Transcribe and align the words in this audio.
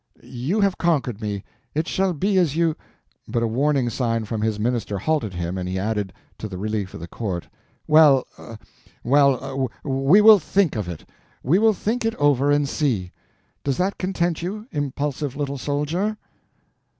You 0.23 0.61
have 0.61 0.79
conquered 0.79 1.21
me—it 1.21 1.87
shall 1.87 2.13
be 2.13 2.39
as 2.39 2.55
you—" 2.55 2.75
But 3.27 3.43
a 3.43 3.47
warning 3.47 3.87
sign 3.91 4.25
from 4.25 4.41
his 4.41 4.59
minister 4.59 4.97
halted 4.97 5.35
him, 5.35 5.59
and 5.59 5.69
he 5.69 5.77
added, 5.77 6.11
to 6.39 6.47
the 6.47 6.57
relief 6.57 6.95
of 6.95 6.99
the 6.99 7.07
court: 7.07 7.47
"Well, 7.85 8.25
well, 9.03 9.69
we 9.83 10.19
will 10.19 10.39
think 10.39 10.75
of 10.75 10.89
it, 10.89 11.07
we 11.43 11.59
will 11.59 11.73
think 11.73 12.03
it 12.03 12.15
over 12.15 12.49
and 12.49 12.67
see. 12.67 13.11
Does 13.63 13.77
that 13.77 13.99
content 13.99 14.41
you, 14.41 14.65
impulsive 14.71 15.35
little 15.35 15.59
soldier?" 15.59 16.17